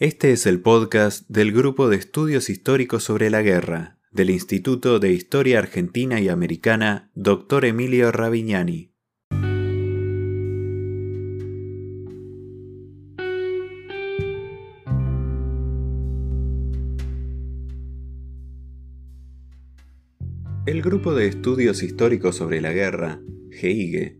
Este 0.00 0.32
es 0.32 0.46
el 0.46 0.62
podcast 0.62 1.28
del 1.28 1.52
Grupo 1.52 1.90
de 1.90 1.96
Estudios 1.96 2.48
Históricos 2.48 3.04
sobre 3.04 3.28
la 3.28 3.42
Guerra 3.42 3.98
del 4.10 4.30
Instituto 4.30 4.98
de 4.98 5.12
Historia 5.12 5.58
Argentina 5.58 6.18
y 6.22 6.30
Americana, 6.30 7.10
Dr. 7.14 7.66
Emilio 7.66 8.10
Ravignani. 8.10 8.94
El 20.64 20.80
Grupo 20.80 21.14
de 21.14 21.26
Estudios 21.26 21.82
Históricos 21.82 22.36
sobre 22.36 22.62
la 22.62 22.72
Guerra, 22.72 23.20
GEIGE, 23.50 24.19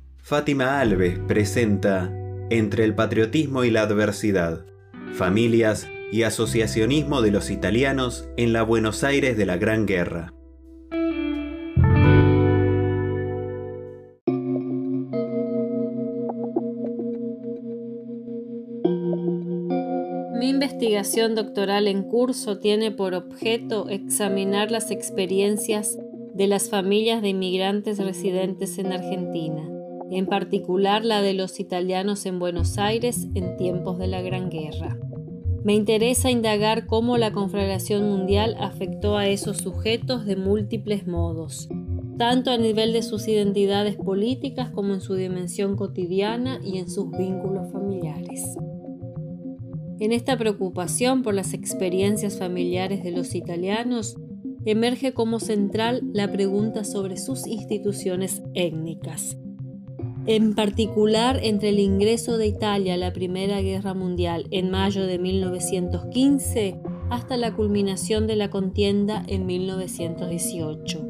Fátima 0.23 0.79
Alves 0.79 1.17
presenta 1.27 2.13
Entre 2.51 2.83
el 2.83 2.93
patriotismo 2.93 3.63
y 3.63 3.71
la 3.71 3.81
adversidad, 3.81 4.65
familias 5.13 5.89
y 6.11 6.23
asociacionismo 6.23 7.23
de 7.23 7.31
los 7.31 7.49
italianos 7.49 8.29
en 8.37 8.53
la 8.53 8.61
Buenos 8.61 9.03
Aires 9.03 9.35
de 9.35 9.45
la 9.47 9.57
Gran 9.57 9.87
Guerra. 9.87 10.31
Mi 20.39 20.49
investigación 20.49 21.33
doctoral 21.33 21.87
en 21.87 22.03
curso 22.03 22.59
tiene 22.59 22.91
por 22.91 23.15
objeto 23.15 23.89
examinar 23.89 24.69
las 24.69 24.91
experiencias 24.91 25.97
de 26.35 26.45
las 26.45 26.69
familias 26.69 27.23
de 27.23 27.29
inmigrantes 27.29 27.97
residentes 27.97 28.77
en 28.77 28.93
Argentina 28.93 29.80
en 30.11 30.25
particular 30.25 31.05
la 31.05 31.21
de 31.21 31.33
los 31.33 31.59
italianos 31.61 32.25
en 32.25 32.37
Buenos 32.37 32.77
Aires 32.77 33.27
en 33.33 33.55
tiempos 33.55 33.97
de 33.97 34.07
la 34.07 34.21
Gran 34.21 34.49
Guerra. 34.49 34.99
Me 35.63 35.73
interesa 35.73 36.29
indagar 36.29 36.85
cómo 36.85 37.17
la 37.17 37.31
Confederación 37.31 38.09
Mundial 38.09 38.57
afectó 38.59 39.17
a 39.17 39.27
esos 39.27 39.57
sujetos 39.57 40.25
de 40.25 40.35
múltiples 40.35 41.07
modos, 41.07 41.69
tanto 42.17 42.51
a 42.51 42.57
nivel 42.57 42.91
de 42.91 43.03
sus 43.03 43.27
identidades 43.29 43.95
políticas 43.95 44.69
como 44.71 44.93
en 44.93 45.01
su 45.01 45.15
dimensión 45.15 45.77
cotidiana 45.77 46.59
y 46.61 46.77
en 46.79 46.89
sus 46.89 47.09
vínculos 47.11 47.71
familiares. 47.71 48.43
En 49.99 50.11
esta 50.11 50.37
preocupación 50.37 51.23
por 51.23 51.35
las 51.35 51.53
experiencias 51.53 52.37
familiares 52.37 53.01
de 53.01 53.11
los 53.11 53.33
italianos, 53.33 54.17
emerge 54.65 55.13
como 55.13 55.39
central 55.39 56.01
la 56.11 56.29
pregunta 56.29 56.83
sobre 56.83 57.17
sus 57.17 57.47
instituciones 57.47 58.41
étnicas 58.55 59.37
en 60.35 60.55
particular 60.55 61.41
entre 61.43 61.69
el 61.69 61.79
ingreso 61.79 62.37
de 62.37 62.47
Italia 62.47 62.93
a 62.93 62.97
la 62.97 63.11
Primera 63.11 63.59
Guerra 63.61 63.93
Mundial 63.93 64.47
en 64.51 64.71
mayo 64.71 65.05
de 65.05 65.19
1915 65.19 66.79
hasta 67.09 67.35
la 67.35 67.53
culminación 67.53 68.27
de 68.27 68.37
la 68.37 68.49
contienda 68.49 69.25
en 69.27 69.45
1918, 69.45 71.05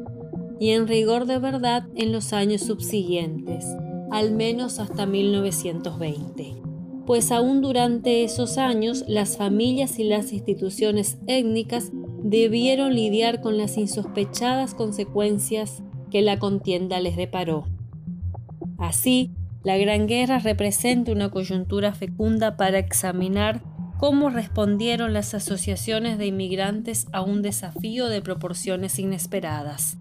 y 0.58 0.70
en 0.70 0.88
rigor 0.88 1.26
de 1.26 1.38
verdad 1.38 1.86
en 1.94 2.10
los 2.10 2.32
años 2.32 2.62
subsiguientes, 2.62 3.64
al 4.10 4.32
menos 4.32 4.80
hasta 4.80 5.06
1920, 5.06 6.56
pues 7.06 7.30
aún 7.30 7.60
durante 7.60 8.24
esos 8.24 8.58
años 8.58 9.04
las 9.06 9.36
familias 9.36 10.00
y 10.00 10.04
las 10.04 10.32
instituciones 10.32 11.18
étnicas 11.28 11.92
debieron 12.24 12.96
lidiar 12.96 13.40
con 13.40 13.56
las 13.56 13.78
insospechadas 13.78 14.74
consecuencias 14.74 15.84
que 16.10 16.22
la 16.22 16.40
contienda 16.40 16.98
les 16.98 17.14
deparó. 17.14 17.66
Así, 18.82 19.30
la 19.62 19.78
Gran 19.78 20.08
Guerra 20.08 20.40
representa 20.40 21.12
una 21.12 21.30
coyuntura 21.30 21.94
fecunda 21.94 22.56
para 22.56 22.80
examinar 22.80 23.62
cómo 24.00 24.28
respondieron 24.28 25.12
las 25.12 25.34
asociaciones 25.34 26.18
de 26.18 26.26
inmigrantes 26.26 27.06
a 27.12 27.22
un 27.22 27.42
desafío 27.42 28.08
de 28.08 28.20
proporciones 28.22 28.98
inesperadas. 28.98 29.98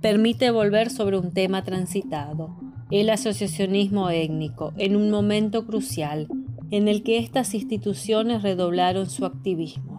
Permite 0.00 0.52
volver 0.52 0.90
sobre 0.90 1.18
un 1.18 1.32
tema 1.32 1.64
transitado, 1.64 2.56
el 2.92 3.10
asociacionismo 3.10 4.08
étnico, 4.08 4.72
en 4.76 4.94
un 4.94 5.10
momento 5.10 5.66
crucial 5.66 6.28
en 6.70 6.86
el 6.86 7.02
que 7.02 7.18
estas 7.18 7.54
instituciones 7.54 8.42
redoblaron 8.42 9.10
su 9.10 9.26
activismo. 9.26 9.91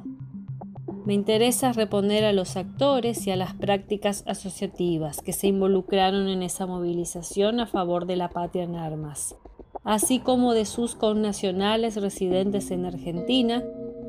Me 1.05 1.13
interesa 1.13 1.73
reponer 1.73 2.23
a 2.23 2.31
los 2.31 2.55
actores 2.55 3.27
y 3.27 3.31
a 3.31 3.35
las 3.35 3.53
prácticas 3.55 4.23
asociativas 4.25 5.19
que 5.21 5.33
se 5.33 5.47
involucraron 5.47 6.29
en 6.29 6.41
esa 6.43 6.65
movilización 6.65 7.59
a 7.59 7.67
favor 7.67 8.05
de 8.05 8.15
la 8.15 8.29
patria 8.29 8.63
en 8.63 8.75
armas, 8.75 9.35
así 9.83 10.19
como 10.19 10.53
de 10.53 10.63
sus 10.63 10.95
connacionales 10.95 11.97
residentes 11.97 12.71
en 12.71 12.85
Argentina 12.85 13.65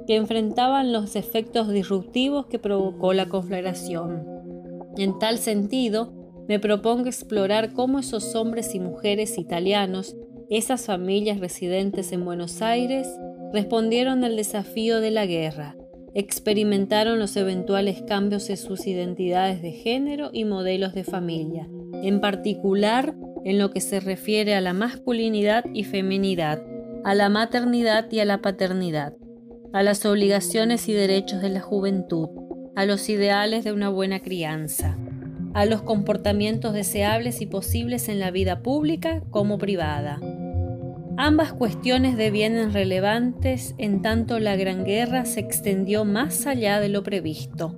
que 0.06 0.14
enfrentaban 0.14 0.92
los 0.92 1.16
efectos 1.16 1.68
disruptivos 1.68 2.46
que 2.46 2.60
provocó 2.60 3.12
la 3.12 3.26
conflagración. 3.26 4.24
En 4.96 5.18
tal 5.18 5.38
sentido, 5.38 6.12
me 6.46 6.60
propongo 6.60 7.06
explorar 7.06 7.72
cómo 7.72 7.98
esos 7.98 8.36
hombres 8.36 8.72
y 8.72 8.78
mujeres 8.78 9.36
italianos, 9.36 10.14
esas 10.48 10.86
familias 10.86 11.40
residentes 11.40 12.12
en 12.12 12.24
Buenos 12.24 12.62
Aires, 12.62 13.08
respondieron 13.52 14.22
al 14.22 14.36
desafío 14.36 15.00
de 15.00 15.10
la 15.10 15.26
guerra 15.26 15.74
experimentaron 16.14 17.18
los 17.18 17.36
eventuales 17.36 18.02
cambios 18.02 18.48
en 18.48 18.56
sus 18.56 18.86
identidades 18.86 19.62
de 19.62 19.72
género 19.72 20.30
y 20.32 20.44
modelos 20.44 20.94
de 20.94 21.04
familia, 21.04 21.68
en 22.02 22.20
particular 22.20 23.14
en 23.44 23.58
lo 23.58 23.70
que 23.70 23.80
se 23.80 24.00
refiere 24.00 24.54
a 24.54 24.60
la 24.60 24.72
masculinidad 24.72 25.64
y 25.74 25.84
feminidad, 25.84 26.62
a 27.04 27.14
la 27.14 27.28
maternidad 27.28 28.10
y 28.10 28.20
a 28.20 28.24
la 28.24 28.40
paternidad, 28.40 29.14
a 29.72 29.82
las 29.82 30.06
obligaciones 30.06 30.88
y 30.88 30.92
derechos 30.92 31.42
de 31.42 31.50
la 31.50 31.60
juventud, 31.60 32.28
a 32.76 32.86
los 32.86 33.08
ideales 33.08 33.64
de 33.64 33.72
una 33.72 33.88
buena 33.88 34.20
crianza, 34.20 34.96
a 35.52 35.66
los 35.66 35.82
comportamientos 35.82 36.72
deseables 36.72 37.40
y 37.40 37.46
posibles 37.46 38.08
en 38.08 38.20
la 38.20 38.30
vida 38.30 38.62
pública 38.62 39.22
como 39.30 39.58
privada, 39.58 40.20
Ambas 41.16 41.52
cuestiones 41.52 42.16
devienen 42.16 42.72
relevantes 42.72 43.74
en 43.78 44.02
tanto 44.02 44.40
la 44.40 44.56
Gran 44.56 44.84
Guerra 44.84 45.24
se 45.24 45.40
extendió 45.40 46.04
más 46.04 46.46
allá 46.46 46.80
de 46.80 46.88
lo 46.88 47.04
previsto 47.04 47.76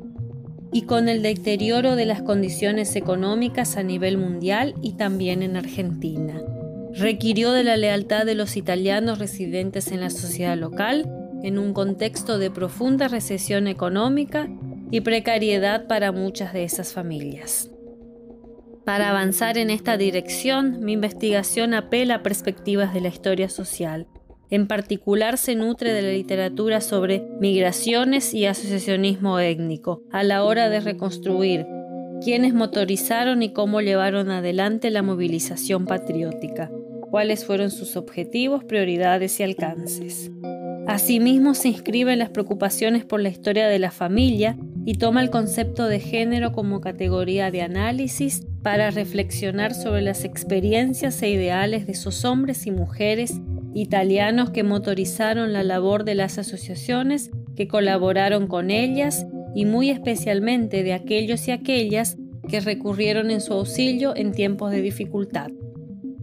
y 0.72 0.82
con 0.82 1.08
el 1.08 1.22
deterioro 1.22 1.96
de 1.96 2.06
las 2.06 2.22
condiciones 2.22 2.96
económicas 2.96 3.76
a 3.76 3.82
nivel 3.82 4.16
mundial 4.16 4.74
y 4.82 4.94
también 4.94 5.42
en 5.42 5.56
Argentina. 5.56 6.42
Requirió 6.92 7.52
de 7.52 7.62
la 7.62 7.76
lealtad 7.76 8.24
de 8.24 8.34
los 8.34 8.56
italianos 8.56 9.18
residentes 9.18 9.92
en 9.92 10.00
la 10.00 10.10
sociedad 10.10 10.56
local 10.56 11.10
en 11.42 11.58
un 11.58 11.74
contexto 11.74 12.38
de 12.38 12.50
profunda 12.50 13.06
recesión 13.06 13.68
económica 13.68 14.48
y 14.90 15.02
precariedad 15.02 15.86
para 15.86 16.10
muchas 16.10 16.54
de 16.54 16.64
esas 16.64 16.92
familias. 16.94 17.70
Para 18.86 19.10
avanzar 19.10 19.58
en 19.58 19.68
esta 19.68 19.96
dirección, 19.96 20.78
mi 20.84 20.92
investigación 20.92 21.74
apela 21.74 22.14
a 22.14 22.22
perspectivas 22.22 22.94
de 22.94 23.00
la 23.00 23.08
historia 23.08 23.48
social. 23.48 24.06
En 24.48 24.68
particular 24.68 25.38
se 25.38 25.56
nutre 25.56 25.92
de 25.92 26.02
la 26.02 26.12
literatura 26.12 26.80
sobre 26.80 27.26
migraciones 27.40 28.32
y 28.32 28.46
asociacionismo 28.46 29.40
étnico, 29.40 30.04
a 30.12 30.22
la 30.22 30.44
hora 30.44 30.68
de 30.68 30.78
reconstruir 30.78 31.66
quiénes 32.22 32.54
motorizaron 32.54 33.42
y 33.42 33.52
cómo 33.52 33.80
llevaron 33.80 34.30
adelante 34.30 34.92
la 34.92 35.02
movilización 35.02 35.84
patriótica, 35.84 36.70
cuáles 37.10 37.44
fueron 37.44 37.72
sus 37.72 37.96
objetivos, 37.96 38.62
prioridades 38.62 39.40
y 39.40 39.42
alcances. 39.42 40.30
Asimismo 40.86 41.54
se 41.54 41.70
inscribe 41.70 42.12
en 42.12 42.20
las 42.20 42.30
preocupaciones 42.30 43.04
por 43.04 43.20
la 43.20 43.30
historia 43.30 43.66
de 43.66 43.80
la 43.80 43.90
familia 43.90 44.56
y 44.84 44.94
toma 44.94 45.22
el 45.22 45.30
concepto 45.30 45.88
de 45.88 45.98
género 45.98 46.52
como 46.52 46.80
categoría 46.80 47.50
de 47.50 47.62
análisis 47.62 48.46
para 48.66 48.90
reflexionar 48.90 49.74
sobre 49.74 50.02
las 50.02 50.24
experiencias 50.24 51.22
e 51.22 51.30
ideales 51.30 51.86
de 51.86 51.92
esos 51.92 52.24
hombres 52.24 52.66
y 52.66 52.72
mujeres 52.72 53.40
italianos 53.74 54.50
que 54.50 54.64
motorizaron 54.64 55.52
la 55.52 55.62
labor 55.62 56.02
de 56.02 56.16
las 56.16 56.36
asociaciones 56.36 57.30
que 57.54 57.68
colaboraron 57.68 58.48
con 58.48 58.72
ellas 58.72 59.24
y 59.54 59.66
muy 59.66 59.90
especialmente 59.90 60.82
de 60.82 60.94
aquellos 60.94 61.46
y 61.46 61.52
aquellas 61.52 62.16
que 62.48 62.58
recurrieron 62.58 63.30
en 63.30 63.40
su 63.40 63.52
auxilio 63.52 64.16
en 64.16 64.32
tiempos 64.32 64.72
de 64.72 64.82
dificultad. 64.82 65.52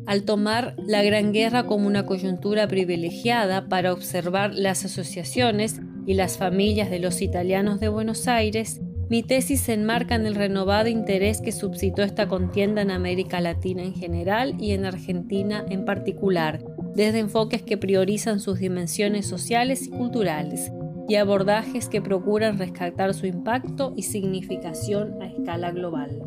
Al 0.05 0.23
tomar 0.23 0.75
la 0.85 1.01
Gran 1.01 1.31
Guerra 1.31 1.65
como 1.65 1.87
una 1.87 2.05
coyuntura 2.05 2.67
privilegiada 2.67 3.69
para 3.69 3.93
observar 3.93 4.53
las 4.53 4.83
asociaciones, 4.83 5.79
y 6.05 6.13
las 6.15 6.37
familias 6.37 6.89
de 6.89 6.99
los 6.99 7.21
italianos 7.21 7.79
de 7.79 7.87
Buenos 7.87 8.27
Aires, 8.27 8.81
mi 9.13 9.21
tesis 9.21 9.61
se 9.61 9.73
enmarca 9.73 10.15
en 10.15 10.25
el 10.25 10.33
renovado 10.33 10.89
interés 10.89 11.39
que 11.39 11.51
suscitó 11.51 12.01
esta 12.01 12.27
contienda 12.27 12.81
en 12.81 12.89
América 12.89 13.41
Latina 13.41 13.83
en 13.83 13.93
general 13.93 14.55
y 14.59 14.71
en 14.71 14.85
Argentina 14.85 15.63
en 15.69 15.85
particular, 15.85 16.65
desde 16.95 17.19
enfoques 17.19 17.61
que 17.61 17.77
priorizan 17.77 18.39
sus 18.39 18.57
dimensiones 18.57 19.27
sociales 19.27 19.85
y 19.85 19.91
culturales, 19.91 20.71
y 21.07 21.13
abordajes 21.17 21.89
que 21.89 22.01
procuran 22.01 22.57
rescatar 22.57 23.13
su 23.13 23.27
impacto 23.27 23.93
y 23.95 24.01
significación 24.01 25.21
a 25.21 25.27
escala 25.27 25.69
global. 25.69 26.19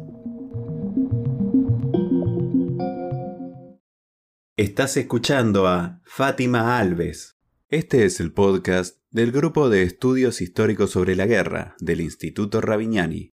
Estás 4.56 4.96
escuchando 4.96 5.66
a 5.66 6.00
Fátima 6.04 6.78
Alves. 6.78 7.36
Este 7.68 8.04
es 8.04 8.20
el 8.20 8.32
podcast 8.32 9.00
del 9.16 9.32
Grupo 9.32 9.70
de 9.70 9.82
Estudios 9.82 10.42
Históricos 10.42 10.90
sobre 10.90 11.16
la 11.16 11.24
Guerra 11.24 11.74
del 11.80 12.02
Instituto 12.02 12.60
Ravignani. 12.60 13.32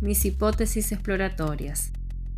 Mis 0.00 0.24
hipótesis 0.24 0.90
exploratorias. 0.90 1.92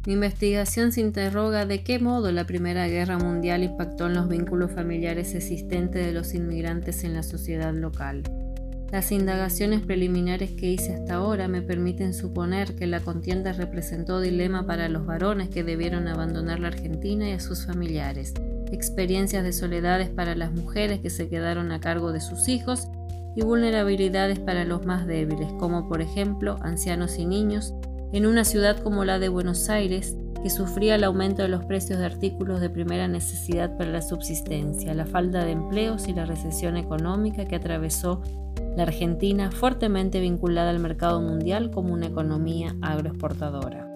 Mi 0.09 0.15
investigación 0.15 0.91
se 0.91 1.03
interroga 1.03 1.67
de 1.67 1.85
qué 1.85 2.01
modo 2.01 2.33
la 2.33 2.49
Primera 2.49 2.89
Guerra 2.89 3.19
Mundial 3.19 3.63
impactó 3.63 4.09
en 4.09 4.15
los 4.15 4.29
vínculos 4.29 4.73
familiares 4.73 5.37
existentes 5.37 6.05
de 6.05 6.11
los 6.11 6.35
inmigrantes 6.35 7.05
en 7.05 7.15
la 7.15 7.23
sociedad 7.23 7.73
local. 7.73 8.25
Las 8.93 9.13
indagaciones 9.13 9.83
preliminares 9.83 10.51
que 10.51 10.69
hice 10.73 10.95
hasta 10.95 11.15
ahora 11.15 11.47
me 11.47 11.63
permiten 11.63 12.13
suponer 12.13 12.75
que 12.75 12.89
la 12.89 12.99
contienda 12.99 13.53
representó 13.53 14.21
dilema 14.21 14.67
para 14.67 14.89
los 14.89 15.07
varones 15.07 15.49
que 15.49 15.63
debieron 15.63 16.09
abandonar 16.09 16.59
la 16.59 16.69
Argentina 16.69 17.29
y 17.29 17.33
a 17.33 17.41
sus 17.41 17.67
familiares, 17.67 18.35
experiencias 18.73 19.45
de 19.45 19.53
soledades 19.53 20.09
para 20.09 20.35
las 20.35 20.51
mujeres 20.51 20.99
que 20.99 21.11
se 21.11 21.29
quedaron 21.29 21.71
a 21.71 21.81
cargo 21.81 22.11
de 22.11 22.21
sus 22.21 22.49
hijos 22.49 22.89
y 23.37 23.43
vulnerabilidades 23.43 24.41
para 24.41 24.65
los 24.65 24.85
más 24.85 25.07
débiles, 25.07 25.53
como 25.61 25.89
por 25.89 26.03
ejemplo 26.03 26.59
ancianos 26.63 27.17
y 27.17 27.27
niños, 27.27 27.73
en 28.13 28.27
una 28.27 28.45
ciudad 28.45 28.77
como 28.83 29.05
la 29.05 29.21
de 29.21 29.29
Buenos 29.29 29.69
Aires, 29.69 30.17
que 30.43 30.51
sufría 30.51 30.97
el 30.97 31.05
aumento 31.05 31.43
de 31.43 31.49
los 31.49 31.65
precios 31.65 32.01
de 32.01 32.07
artículos 32.07 32.61
de 32.61 32.71
primera 32.71 33.07
necesidad 33.07 33.77
para 33.77 33.91
la 33.91 34.03
subsistencia, 34.03 34.95
la 34.95 35.07
falta 35.07 35.45
de 35.45 35.53
empleos 35.53 36.09
y 36.09 36.13
la 36.13 36.25
recesión 36.25 36.77
económica 36.77 37.45
que 37.45 37.55
atravesó 37.55 38.23
la 38.77 38.85
Argentina 38.85 39.51
fuertemente 39.51 40.21
vinculada 40.21 40.71
al 40.71 40.79
mercado 40.79 41.21
mundial 41.21 41.71
como 41.71 41.93
una 41.93 42.07
economía 42.07 42.77
agroexportadora. 42.83 43.89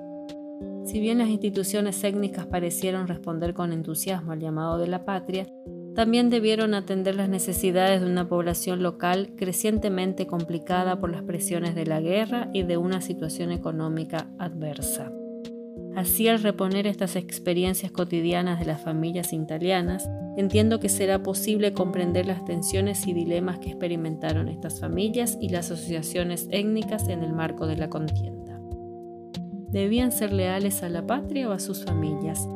Si 0.85 1.01
bien 1.01 1.19
las 1.19 1.29
instituciones 1.29 2.03
étnicas 2.05 2.47
parecieron 2.47 3.09
responder 3.09 3.55
con 3.55 3.73
entusiasmo 3.73 4.33
al 4.33 4.41
llamado 4.41 4.79
de 4.79 4.87
la 4.87 5.05
patria, 5.05 5.47
también 5.95 6.29
debieron 6.29 6.75
atender 6.75 7.15
las 7.15 7.29
necesidades 7.29 8.01
de 8.01 8.07
una 8.09 8.29
población 8.29 8.83
local 8.83 9.33
crecientemente 9.37 10.27
complicada 10.27 10.99
por 10.99 11.11
las 11.11 11.23
presiones 11.23 11.75
de 11.75 11.87
la 11.87 12.01
guerra 12.01 12.51
y 12.53 12.65
de 12.65 12.77
una 12.77 13.01
situación 13.01 13.53
económica 13.53 14.29
adversa. 14.39 15.13
Así, 15.95 16.27
al 16.27 16.43
reponer 16.43 16.89
estas 16.89 17.15
experiencias 17.15 17.93
cotidianas 17.93 18.59
de 18.59 18.67
las 18.67 18.83
familias 18.83 19.33
italianas, 19.33 20.09
entiendo 20.37 20.81
que 20.81 20.89
será 20.89 21.23
posible 21.23 21.73
comprender 21.73 22.27
las 22.27 22.45
tensiones 22.45 23.07
y 23.07 23.13
dilemas 23.13 23.59
que 23.59 23.71
experimentaron 23.71 24.49
estas 24.49 24.81
familias 24.81 25.39
y 25.41 25.49
las 25.49 25.71
asociaciones 25.71 26.49
étnicas 26.51 27.09
en 27.09 27.23
el 27.23 27.33
marco 27.33 27.67
de 27.67 27.77
la 27.77 27.89
contienda. 27.89 28.61
¿Debían 29.71 30.13
ser 30.13 30.33
leales 30.33 30.83
a 30.83 30.89
la 30.89 31.07
patria 31.07 31.49
o 31.49 31.53
a 31.53 31.59
sus 31.59 31.85
familias? 31.85 32.47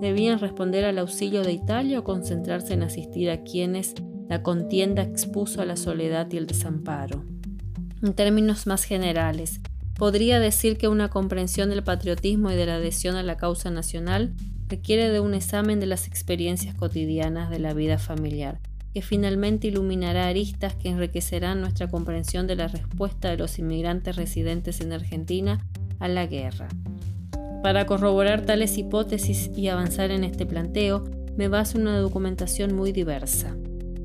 ¿Debían 0.00 0.38
responder 0.38 0.84
al 0.84 0.98
auxilio 0.98 1.42
de 1.42 1.52
Italia 1.52 1.98
o 1.98 2.04
concentrarse 2.04 2.74
en 2.74 2.84
asistir 2.84 3.30
a 3.30 3.42
quienes 3.42 3.94
la 4.28 4.42
contienda 4.42 5.02
expuso 5.02 5.60
a 5.60 5.64
la 5.64 5.76
soledad 5.76 6.28
y 6.30 6.36
el 6.36 6.46
desamparo? 6.46 7.24
En 8.00 8.14
términos 8.14 8.68
más 8.68 8.84
generales, 8.84 9.60
podría 9.96 10.38
decir 10.38 10.78
que 10.78 10.86
una 10.86 11.08
comprensión 11.08 11.70
del 11.70 11.82
patriotismo 11.82 12.52
y 12.52 12.54
de 12.54 12.66
la 12.66 12.76
adhesión 12.76 13.16
a 13.16 13.24
la 13.24 13.36
causa 13.36 13.72
nacional 13.72 14.34
requiere 14.68 15.10
de 15.10 15.20
un 15.20 15.34
examen 15.34 15.80
de 15.80 15.86
las 15.86 16.06
experiencias 16.06 16.74
cotidianas 16.74 17.50
de 17.50 17.58
la 17.58 17.74
vida 17.74 17.98
familiar, 17.98 18.60
que 18.92 19.02
finalmente 19.02 19.68
iluminará 19.68 20.28
aristas 20.28 20.74
que 20.74 20.88
enriquecerán 20.88 21.60
nuestra 21.60 21.88
comprensión 21.88 22.46
de 22.46 22.56
la 22.56 22.68
respuesta 22.68 23.30
de 23.30 23.36
los 23.36 23.58
inmigrantes 23.58 24.16
residentes 24.16 24.80
en 24.80 24.92
Argentina 24.92 25.64
a 25.98 26.08
la 26.08 26.26
guerra. 26.26 26.68
Para 27.62 27.86
corroborar 27.86 28.42
tales 28.42 28.78
hipótesis 28.78 29.50
y 29.56 29.68
avanzar 29.68 30.10
en 30.10 30.24
este 30.24 30.46
planteo, 30.46 31.04
me 31.36 31.48
baso 31.48 31.78
en 31.78 31.88
una 31.88 31.98
documentación 31.98 32.74
muy 32.74 32.92
diversa 32.92 33.56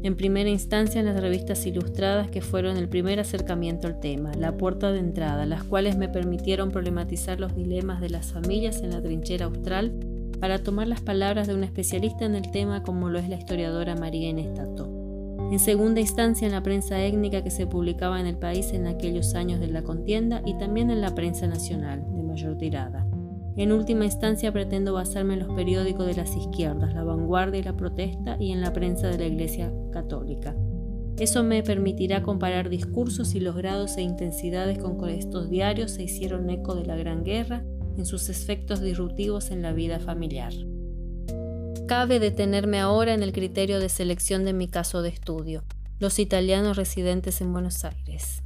en 0.04 0.18
primera 0.18 0.50
instancia 0.50 1.00
en 1.00 1.06
las 1.06 1.20
revistas 1.20 1.66
ilustradas 1.66 2.30
que 2.30 2.42
fueron 2.42 2.76
el 2.76 2.90
primer 2.90 3.22
acercamiento 3.22 3.88
al 3.88 4.02
tema, 4.02 4.34
la 4.38 4.58
puerta 4.58 4.92
de 4.92 5.00
entrada, 5.00 5.46
las 5.46 5.64
cuales 5.64 5.98
me 5.98 6.10
permitieron 6.10 6.72
problematizar 6.72 7.40
los 7.40 7.56
dilemas 7.56 8.02
de 8.02 8.10
las 8.10 8.34
familias 8.34 8.82
en 8.82 8.92
la 8.92 9.02
trinchera 9.02 9.46
austral 9.46 9.94
para 10.44 10.62
tomar 10.62 10.90
las 10.90 11.00
palabras 11.00 11.48
de 11.48 11.54
un 11.54 11.64
especialista 11.64 12.26
en 12.26 12.36
el 12.36 12.52
tema 12.52 12.84
como 12.84 13.08
lo 13.08 13.18
es 13.18 13.30
la 13.30 13.38
historiadora 13.38 13.96
María 13.96 14.28
Inestato. 14.28 14.90
En 15.50 15.58
segunda 15.58 16.02
instancia 16.02 16.46
en 16.46 16.52
la 16.52 16.62
prensa 16.62 17.02
étnica 17.02 17.46
que 17.46 17.50
se 17.50 17.66
publicaba 17.66 18.20
en 18.20 18.28
el 18.28 18.36
país 18.36 18.74
en 18.74 18.86
aquellos 18.86 19.36
años 19.36 19.62
de 19.62 19.68
la 19.68 19.84
contienda 19.84 20.42
y 20.46 20.58
también 20.58 20.90
en 20.90 21.00
la 21.00 21.16
prensa 21.16 21.48
nacional, 21.48 22.04
de 22.14 22.24
mayor 22.24 22.58
tirada. 22.58 23.08
En 23.56 23.72
última 23.72 24.04
instancia 24.04 24.52
pretendo 24.52 24.92
basarme 24.92 25.36
en 25.36 25.48
los 25.48 25.56
periódicos 25.56 26.08
de 26.08 26.16
las 26.16 26.36
izquierdas, 26.36 26.94
La 26.94 27.06
Vanguardia 27.06 27.62
y 27.62 27.64
La 27.64 27.78
Protesta 27.78 28.36
y 28.38 28.52
en 28.52 28.60
la 28.60 28.74
prensa 28.74 29.08
de 29.08 29.20
la 29.20 29.28
Iglesia 29.28 29.72
Católica. 29.94 30.58
Eso 31.18 31.42
me 31.46 31.64
permitirá 31.64 32.22
comparar 32.22 32.68
discursos 32.68 33.34
y 33.34 33.40
los 33.40 33.56
grados 33.56 33.96
e 33.96 34.02
intensidades 34.02 34.78
con 34.78 34.98
que 34.98 35.18
estos 35.18 35.50
diarios 35.50 35.92
se 35.92 36.04
hicieron 36.04 36.50
eco 36.50 36.76
de 36.76 36.86
la 36.86 36.98
Gran 36.98 37.24
Guerra 37.24 37.64
en 37.98 38.06
sus 38.06 38.30
efectos 38.30 38.82
disruptivos 38.82 39.52
en 39.52 39.62
la 39.62 39.74
vida 39.74 40.00
familiar. 40.00 40.54
Cabe 41.88 42.20
detenerme 42.20 42.80
ahora 42.80 43.14
en 43.14 43.24
el 43.24 43.34
criterio 43.34 43.80
de 43.80 43.90
selección 43.90 44.46
de 44.46 44.54
mi 44.54 44.68
caso 44.68 45.02
de 45.02 45.10
estudio, 45.10 45.64
los 46.00 46.20
italianos 46.20 46.78
residentes 46.78 47.42
en 47.42 47.52
Buenos 47.52 47.84
Aires. 47.86 48.44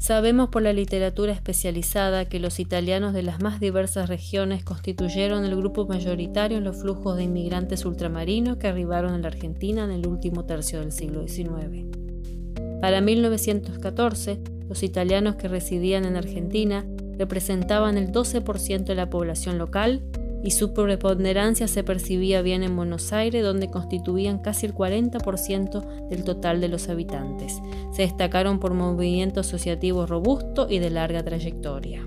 Sabemos 0.00 0.48
por 0.48 0.62
la 0.62 0.72
literatura 0.72 1.32
especializada 1.32 2.24
que 2.24 2.40
los 2.40 2.58
italianos 2.58 3.12
de 3.12 3.22
las 3.22 3.42
más 3.42 3.60
diversas 3.60 4.08
regiones 4.08 4.64
constituyeron 4.64 5.44
el 5.44 5.54
grupo 5.54 5.86
mayoritario 5.86 6.56
en 6.56 6.64
los 6.64 6.80
flujos 6.80 7.18
de 7.18 7.24
inmigrantes 7.24 7.84
ultramarinos 7.84 8.56
que 8.56 8.66
arribaron 8.66 9.12
a 9.12 9.18
la 9.18 9.28
Argentina 9.28 9.84
en 9.84 9.90
el 9.90 10.06
último 10.06 10.46
tercio 10.46 10.80
del 10.80 10.90
siglo 10.90 11.28
XIX. 11.28 11.84
Para 12.80 13.02
1914, 13.02 14.40
los 14.70 14.82
italianos 14.82 15.36
que 15.36 15.48
residían 15.48 16.06
en 16.06 16.16
Argentina 16.16 16.86
representaban 17.20 17.98
el 17.98 18.12
12% 18.12 18.84
de 18.84 18.94
la 18.94 19.10
población 19.10 19.58
local 19.58 20.02
y 20.42 20.52
su 20.52 20.72
preponderancia 20.72 21.68
se 21.68 21.84
percibía 21.84 22.40
bien 22.40 22.62
en 22.62 22.74
Buenos 22.74 23.12
Aires, 23.12 23.44
donde 23.44 23.68
constituían 23.68 24.38
casi 24.38 24.64
el 24.64 24.74
40% 24.74 26.08
del 26.08 26.24
total 26.24 26.62
de 26.62 26.68
los 26.68 26.88
habitantes. 26.88 27.60
Se 27.92 28.02
destacaron 28.02 28.58
por 28.58 28.72
movimiento 28.72 29.40
asociativo 29.40 30.06
robusto 30.06 30.66
y 30.70 30.78
de 30.78 30.88
larga 30.88 31.22
trayectoria. 31.22 32.02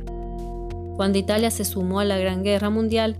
Cuando 0.96 1.20
Italia 1.20 1.52
se 1.52 1.64
sumó 1.64 2.00
a 2.00 2.06
la 2.06 2.18
Gran 2.18 2.42
Guerra 2.42 2.72
Mundial, 2.72 3.18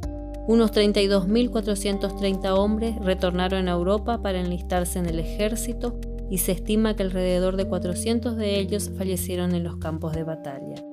unos 0.48 0.72
32.430 0.72 2.58
hombres 2.58 2.96
retornaron 3.02 3.68
a 3.68 3.74
Europa 3.74 4.24
para 4.24 4.40
enlistarse 4.40 4.98
en 4.98 5.06
el 5.06 5.20
ejército 5.20 6.00
y 6.32 6.40
se 6.40 6.54
estima 6.54 6.96
que 6.96 7.04
alrededor 7.04 7.56
de 7.56 7.68
400 7.68 8.36
de 8.36 8.58
ellos 8.58 8.90
fallecieron 8.98 9.54
en 9.54 9.64
los 9.64 9.78
campos 9.78 10.14
de 10.14 10.24
batalla. 10.24 10.93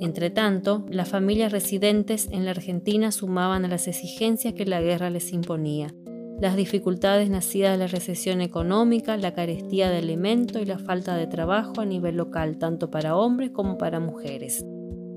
Entretanto, 0.00 0.84
las 0.88 1.08
familias 1.08 1.52
residentes 1.52 2.28
en 2.30 2.44
la 2.44 2.52
Argentina 2.52 3.10
sumaban 3.10 3.64
a 3.64 3.68
las 3.68 3.88
exigencias 3.88 4.54
que 4.54 4.64
la 4.64 4.80
guerra 4.80 5.10
les 5.10 5.32
imponía, 5.32 5.92
las 6.40 6.54
dificultades 6.54 7.30
nacidas 7.30 7.72
de 7.72 7.78
la 7.78 7.88
recesión 7.88 8.40
económica, 8.40 9.16
la 9.16 9.34
carestía 9.34 9.90
de 9.90 9.98
alimentos 9.98 10.62
y 10.62 10.66
la 10.66 10.78
falta 10.78 11.16
de 11.16 11.26
trabajo 11.26 11.80
a 11.80 11.84
nivel 11.84 12.16
local, 12.16 12.58
tanto 12.58 12.90
para 12.92 13.16
hombres 13.16 13.50
como 13.50 13.76
para 13.76 13.98
mujeres. 13.98 14.64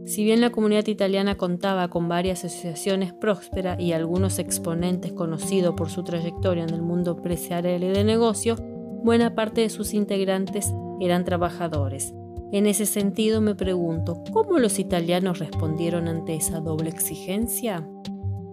Si 0.06 0.24
bien 0.24 0.42
la 0.42 0.50
comunidad 0.50 0.88
italiana 0.88 1.36
contaba 1.36 1.90
con 1.90 2.10
varias 2.10 2.44
asociaciones 2.44 3.14
prósperas 3.14 3.80
y 3.80 3.94
algunos 3.94 4.40
exponentes 4.40 5.14
conocidos 5.14 5.76
por 5.76 5.92
su 5.92 6.04
trayectoria 6.04 6.64
en 6.64 6.74
el 6.74 6.82
mundo 6.82 7.12
empresarial 7.12 7.84
y 7.84 7.90
de 7.90 8.04
negocio, 8.04 8.56
buena 9.04 9.36
parte 9.36 9.62
de 9.62 9.70
sus 9.70 9.94
integrantes 9.94 10.74
eran 11.00 11.24
trabajadores, 11.24 12.16
en 12.52 12.68
ese 12.68 12.86
sentido 12.86 13.42
me 13.42 13.56
pregunto, 13.56 14.24
¿cómo 14.32 14.60
los 14.60 14.80
italianos 14.80 15.40
respondieron 15.40 16.08
ante 16.08 16.36
esa 16.36 16.60
doble 16.60 16.90
exigencia? 16.90 17.88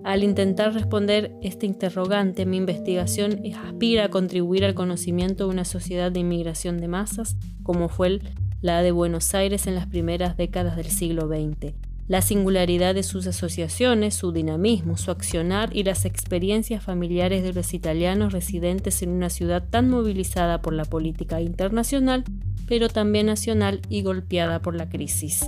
Al 0.04 0.22
intentar 0.22 0.72
responder 0.72 1.34
este 1.42 1.66
interrogante, 1.66 2.46
mi 2.46 2.56
investigación 2.56 3.42
aspira 3.54 4.04
a 4.04 4.08
contribuir 4.08 4.64
al 4.64 4.74
conocimiento 4.74 5.44
de 5.44 5.50
una 5.50 5.64
sociedad 5.64 6.12
de 6.12 6.20
inmigración 6.20 6.78
de 6.78 6.88
masas, 6.88 7.36
como 7.62 7.88
fue 7.88 8.20
la 8.60 8.82
de 8.82 8.92
Buenos 8.92 9.34
Aires 9.34 9.66
en 9.66 9.74
las 9.74 9.86
primeras 9.86 10.36
décadas 10.36 10.76
del 10.76 10.86
siglo 10.86 11.28
XX, 11.28 11.74
la 12.08 12.22
singularidad 12.22 12.94
de 12.94 13.02
sus 13.02 13.26
asociaciones, 13.26 14.14
su 14.14 14.32
dinamismo, 14.32 14.96
su 14.96 15.10
accionar 15.10 15.76
y 15.76 15.84
las 15.84 16.06
experiencias 16.06 16.82
familiares 16.82 17.42
de 17.42 17.52
los 17.52 17.74
italianos 17.74 18.32
residentes 18.32 19.02
en 19.02 19.10
una 19.10 19.28
ciudad 19.28 19.62
tan 19.68 19.90
movilizada 19.90 20.62
por 20.62 20.72
la 20.72 20.86
política 20.86 21.40
internacional, 21.42 22.24
pero 22.66 22.88
también 22.88 23.26
nacional 23.26 23.82
y 23.90 24.02
golpeada 24.02 24.60
por 24.60 24.74
la 24.74 24.88
crisis. 24.88 25.46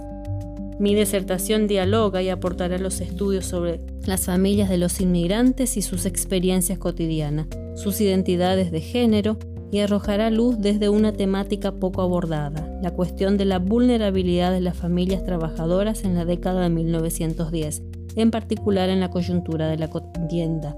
Mi 0.78 0.94
disertación 0.94 1.66
dialoga 1.66 2.22
y 2.22 2.30
aportará 2.30 2.78
los 2.78 3.00
estudios 3.00 3.46
sobre 3.46 3.80
las 4.06 4.24
familias 4.24 4.68
de 4.70 4.78
los 4.78 5.00
inmigrantes 5.00 5.76
y 5.76 5.82
sus 5.82 6.06
experiencias 6.06 6.78
cotidianas, 6.78 7.48
sus 7.76 8.00
identidades 8.00 8.70
de 8.70 8.80
género, 8.80 9.38
y 9.72 9.80
arrojará 9.80 10.30
luz 10.30 10.58
desde 10.58 10.88
una 10.88 11.12
temática 11.12 11.72
poco 11.72 12.02
abordada, 12.02 12.68
la 12.82 12.90
cuestión 12.90 13.36
de 13.36 13.44
la 13.44 13.58
vulnerabilidad 13.58 14.52
de 14.52 14.60
las 14.60 14.76
familias 14.76 15.24
trabajadoras 15.24 16.04
en 16.04 16.14
la 16.14 16.24
década 16.24 16.62
de 16.62 16.70
1910, 16.70 17.82
en 18.16 18.30
particular 18.30 18.88
en 18.88 19.00
la 19.00 19.10
coyuntura 19.10 19.68
de 19.68 19.78
la 19.78 19.88
contienda. 19.88 20.76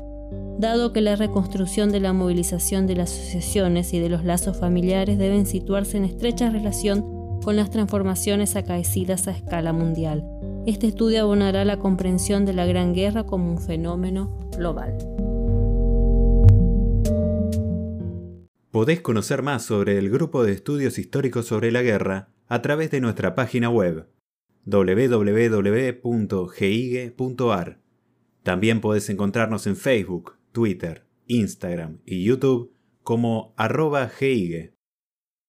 Dado 0.59 0.93
que 0.93 1.01
la 1.01 1.17
reconstrucción 1.17 1.91
de 1.91 2.01
la 2.01 2.13
movilización 2.13 2.87
de 2.87 2.97
las 2.97 3.11
asociaciones 3.13 3.93
y 3.95 3.99
de 3.99 4.09
los 4.09 4.25
lazos 4.25 4.59
familiares 4.59 5.19
deben 5.19 5.47
situarse 5.47 5.97
en 5.97 6.05
estrecha 6.05 6.51
relación 6.51 7.41
con 7.43 7.57
las 7.57 7.71
transformaciones 7.71 8.55
acaecidas 8.55 9.27
a 9.27 9.33
escala 9.33 9.73
mundial. 9.73 10.25
Este 10.67 10.87
estudio 10.87 11.23
abonará 11.23 11.65
la 11.65 11.79
comprensión 11.79 12.45
de 12.45 12.53
la 12.53 12.67
Gran 12.67 12.95
Guerra 12.95 13.25
como 13.25 13.51
un 13.51 13.59
fenómeno 13.59 14.39
global. 14.57 14.97
Podés 18.73 19.01
conocer 19.03 19.43
más 19.43 19.65
sobre 19.67 19.99
el 19.99 20.09
grupo 20.09 20.43
de 20.45 20.53
estudios 20.53 20.99
históricos 20.99 21.45
sobre 21.45 21.71
la 21.71 21.83
guerra 21.83 22.31
a 22.49 22.63
través 22.63 22.91
de 22.91 23.03
nuestra 23.03 23.35
página 23.35 23.69
web 23.69 24.09
www.gigue.ar. 24.65 25.43
También 28.43 28.81
podés 28.81 29.11
encontrarnos 29.11 29.67
en 29.67 29.77
Facebook, 29.77 30.39
Twitter, 30.53 31.05
Instagram 31.27 31.99
y 32.07 32.25
YouTube 32.25 32.73
como 33.03 33.53
arroba 33.59 34.09
GIGE. 34.09 34.73